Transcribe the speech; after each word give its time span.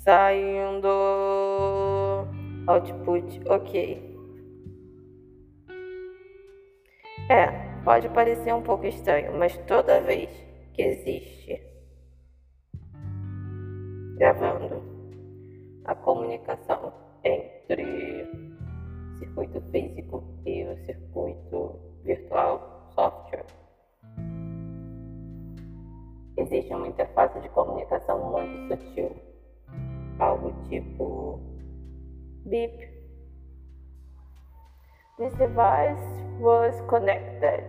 Saindo 0.00 0.88
output 2.66 3.40
ok. 3.46 4.18
É, 7.28 7.46
pode 7.84 8.08
parecer 8.08 8.54
um 8.54 8.62
pouco 8.62 8.86
estranho, 8.86 9.38
mas 9.38 9.56
toda 9.66 10.00
vez 10.00 10.30
que 10.72 10.82
existe 10.82 11.62
gravando 14.16 14.82
a 15.84 15.94
comunicação 15.94 16.94
entre 17.22 18.26
circuito 19.18 19.60
físico 19.70 20.24
e 20.46 20.64
o 20.64 20.76
circuito 20.86 21.78
virtual 22.04 22.88
software. 22.94 23.44
Existe 26.38 26.72
uma 26.72 26.88
interface 26.88 27.38
de 27.40 27.50
comunicação 27.50 28.30
muito 28.30 28.82
sutil, 28.82 29.29
algo 30.20 30.52
tipo 30.68 31.40
beep. 32.46 32.90
This 35.18 35.32
device 35.34 36.00
was 36.38 36.74
connected. 36.88 37.64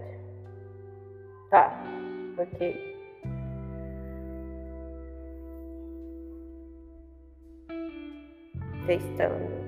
Tá, 1.49 1.73
ok. 2.37 2.91
Testando. 8.85 9.61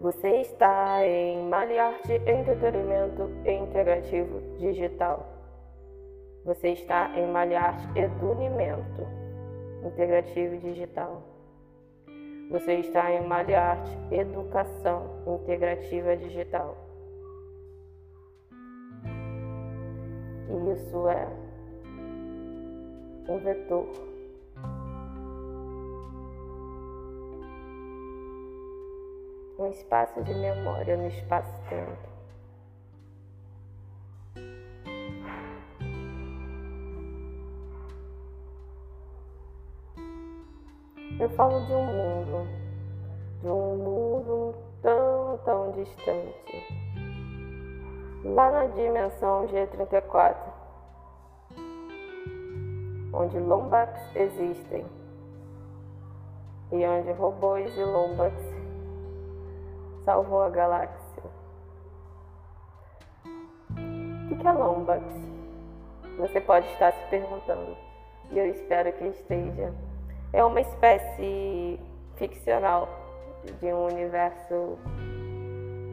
Você 0.00 0.40
está 0.40 1.06
em 1.06 1.48
Maliarte 1.48 2.12
Entretenimento 2.26 3.30
Integrativo 3.46 4.40
Digital. 4.58 5.28
Você 6.44 6.70
está 6.70 7.10
em 7.16 7.30
Maliarte 7.30 7.86
Edunimento 7.96 9.21
Integrativo 9.84 10.58
Digital. 10.58 11.22
Você 12.50 12.74
está 12.74 13.10
em 13.10 13.26
Maliarte 13.26 13.90
Educação 14.10 15.22
Integrativa 15.26 16.16
Digital. 16.16 16.76
Isso 20.72 21.08
é 21.08 21.26
um 23.28 23.38
vetor 23.38 23.88
um 29.58 29.70
espaço 29.70 30.22
de 30.22 30.34
memória 30.34 30.96
no 30.96 31.06
espaço-tempo. 31.06 32.21
Eu 41.22 41.28
falo 41.30 41.64
de 41.66 41.72
um 41.72 41.84
mundo, 41.84 42.48
de 43.42 43.46
um 43.46 43.76
mundo 43.76 44.56
tão, 44.82 45.38
tão 45.44 45.70
distante. 45.70 46.66
Lá 48.24 48.50
na 48.50 48.66
dimensão 48.66 49.46
G34, 49.46 50.34
onde 53.12 53.38
Lombax 53.38 54.00
existem 54.16 54.84
e 56.72 56.84
onde 56.84 57.12
robôs 57.12 57.72
e 57.78 57.84
Lombax 57.84 58.34
salvou 60.04 60.42
a 60.42 60.50
galáxia. 60.50 61.22
O 64.28 64.36
que 64.36 64.44
é 64.44 64.52
Lombax? 64.52 65.04
Você 66.18 66.40
pode 66.40 66.66
estar 66.72 66.92
se 66.92 67.10
perguntando, 67.10 67.76
e 68.32 68.40
eu 68.40 68.46
espero 68.46 68.92
que 68.94 69.04
esteja. 69.04 69.72
É 70.32 70.42
uma 70.42 70.60
espécie 70.60 71.78
ficcional 72.16 72.88
de 73.60 73.66
um 73.66 73.86
universo 73.86 74.78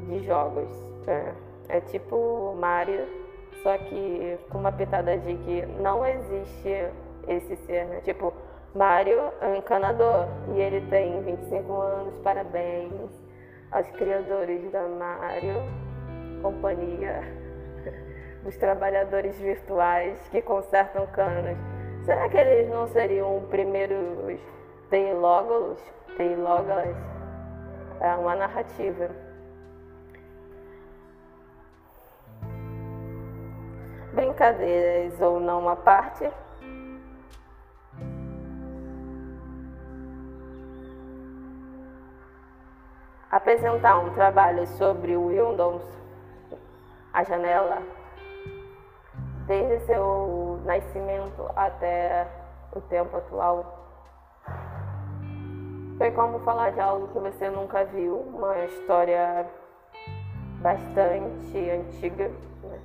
de 0.08 0.26
jogos. 0.26 0.70
É, 1.08 1.34
é 1.78 1.82
tipo 1.82 2.56
Mario, 2.58 3.06
só 3.62 3.78
que 3.78 4.38
com 4.50 4.60
uma 4.60 4.72
pitada 4.72 5.18
de 5.18 5.36
que 5.36 5.66
não 5.82 6.06
existe 6.06 6.90
esse 7.28 7.56
ser, 7.66 7.86
né? 7.86 8.02
Tipo, 8.02 8.34
Mario 8.74 9.20
é 9.42 9.48
um 9.48 9.56
encanador 9.56 10.28
e 10.56 10.60
ele 10.60 10.88
tem 10.90 11.22
25 11.22 11.74
anos, 11.74 12.18
parabéns 12.20 13.12
aos 13.72 13.90
criadores 13.92 14.72
da 14.72 14.88
Mario, 14.88 15.56
companhia, 16.42 17.22
os 18.46 18.56
trabalhadores 18.58 19.38
virtuais 19.38 20.18
que 20.32 20.42
consertam 20.42 21.06
canos. 21.08 21.58
Será 22.10 22.28
que 22.28 22.38
eles 22.38 22.68
não 22.72 22.88
seriam 22.88 23.46
primeiros 23.52 24.40
teilógolos? 24.90 25.80
Teilógolas 26.18 26.98
é 28.02 28.16
uma 28.16 28.36
narrativa. 28.36 29.12
Brincadeiras 34.12 35.22
ou 35.22 35.40
não 35.40 35.70
à 35.70 35.76
parte, 35.76 36.28
apresentar 43.30 44.00
um 44.00 44.10
trabalho 44.16 44.66
sobre 44.66 45.16
o 45.16 45.28
Windows, 45.28 45.84
a 47.14 47.24
janela, 47.24 47.99
desde 49.50 49.84
seu 49.88 50.62
nascimento 50.64 51.50
até 51.56 52.28
o 52.72 52.80
tempo 52.82 53.18
atual. 53.18 53.80
Foi 55.98 56.12
como 56.12 56.40
falar 56.42 56.72
de 56.72 56.80
algo 56.80 57.08
que 57.08 57.18
você 57.18 57.50
nunca 57.50 57.84
viu, 57.86 58.20
uma 58.32 58.56
história 58.66 59.48
bastante 60.62 61.72
antiga, 61.72 62.30
né? 62.62 62.80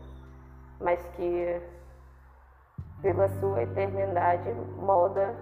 mas 0.81 0.99
que, 1.17 1.61
pela 3.03 3.29
sua 3.41 3.63
eternidade, 3.63 4.51
molda 4.79 5.37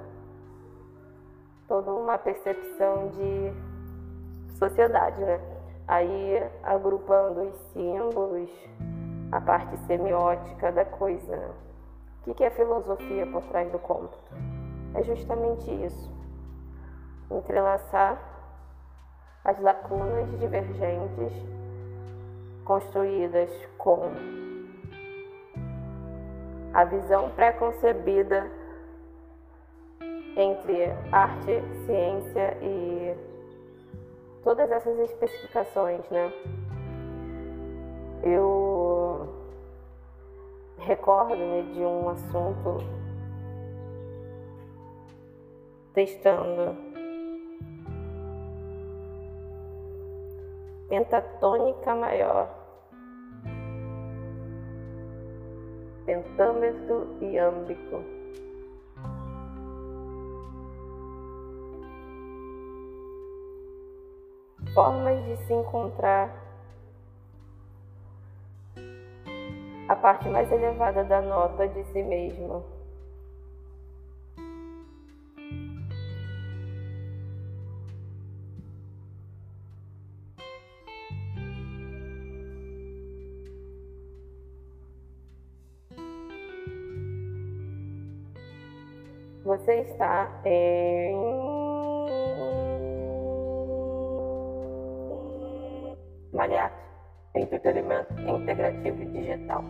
toda 1.69 1.93
uma 1.93 2.19
percepção 2.19 3.09
de 3.11 3.53
sociedade, 4.59 5.21
né? 5.21 5.41
Aí 5.87 6.43
agrupando 6.65 7.43
os 7.43 7.55
símbolos, 7.73 8.51
a 9.33 9.41
parte 9.41 9.77
semiótica 9.87 10.71
da 10.71 10.85
coisa. 10.85 11.51
O 12.27 12.35
que 12.35 12.45
é 12.45 12.51
filosofia 12.51 13.27
por 13.27 13.43
trás 13.45 13.73
do 13.73 13.79
cômputo? 13.79 14.19
É 14.95 15.03
justamente 15.03 15.71
isso. 15.71 16.13
Entrelaçar 17.31 18.19
as 19.43 19.59
lacunas 19.59 20.31
divergentes 20.39 21.33
construídas 22.65 23.51
com 23.79 24.13
a 26.75 26.85
visão 26.85 27.31
pré-concebida 27.31 28.47
entre 30.37 30.93
arte, 31.11 31.63
ciência 31.87 32.57
e 32.63 33.17
todas 34.45 34.71
essas 34.71 34.99
especificações, 34.99 36.09
né? 36.11 36.33
Recordo-me 40.85 41.63
de 41.75 41.81
um 41.81 42.09
assunto 42.09 42.79
testando 45.95 46.77
pentatônica 50.89 51.95
maior, 51.95 52.49
pentâmetro 56.05 57.17
iâmbico. 57.21 58.23
formas 64.75 65.23
de 65.25 65.37
se 65.45 65.53
encontrar 65.53 66.42
a 69.93 69.97
parte 69.97 70.27
mais 70.29 70.51
elevada 70.51 71.05
da 71.05 71.21
nota 71.21 71.69
de 71.69 71.85
si 71.85 72.03
mesmo. 72.03 72.65
Você 89.45 89.81
está 89.81 90.41
em 90.47 91.13
Malhar, 96.33 96.73
entretenimento 97.35 98.13
integrativo 98.21 99.03
e 99.03 99.07
digital. 99.07 99.65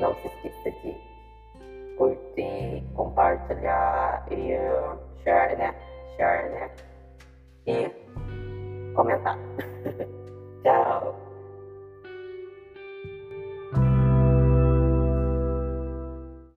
Não 0.00 0.14
se 0.14 0.26
esqueça 0.26 0.70
de 0.82 0.96
curtir, 1.96 2.84
compartilhar 2.94 4.26
e 4.30 4.56
share, 5.22 5.56
né? 5.56 5.74
Share, 6.16 6.48
né? 6.50 6.70
E 7.66 8.94
comentar. 8.94 9.38